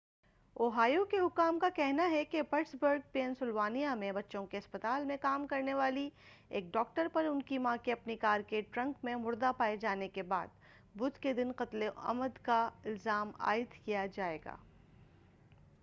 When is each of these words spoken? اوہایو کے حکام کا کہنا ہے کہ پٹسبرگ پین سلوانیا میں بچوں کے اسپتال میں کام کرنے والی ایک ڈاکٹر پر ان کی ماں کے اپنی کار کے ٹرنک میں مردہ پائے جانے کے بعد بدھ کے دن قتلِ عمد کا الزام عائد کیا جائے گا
اوہایو 0.55 1.03
کے 1.05 1.19
حکام 1.19 1.59
کا 1.59 1.67
کہنا 1.69 2.09
ہے 2.11 2.23
کہ 2.25 2.41
پٹسبرگ 2.41 2.99
پین 3.11 3.33
سلوانیا 3.39 3.93
میں 3.95 4.11
بچوں 4.11 4.45
کے 4.45 4.57
اسپتال 4.57 5.05
میں 5.05 5.17
کام 5.21 5.47
کرنے 5.47 5.73
والی 5.73 6.09
ایک 6.49 6.65
ڈاکٹر 6.73 7.07
پر 7.13 7.25
ان 7.25 7.41
کی 7.41 7.57
ماں 7.57 7.75
کے 7.83 7.91
اپنی 7.91 8.15
کار 8.15 8.41
کے 8.41 8.61
ٹرنک 8.71 9.03
میں 9.03 9.15
مردہ 9.15 9.51
پائے 9.57 9.77
جانے 9.77 10.07
کے 10.07 10.23
بعد 10.23 10.47
بدھ 10.95 11.19
کے 11.19 11.33
دن 11.33 11.51
قتلِ 11.55 11.89
عمد 11.95 12.37
کا 12.43 12.61
الزام 12.85 13.31
عائد 13.39 13.73
کیا 13.85 14.05
جائے 14.05 14.37
گا 14.45 14.55